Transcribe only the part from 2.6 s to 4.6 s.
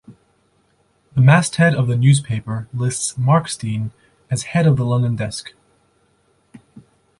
lists Markstein as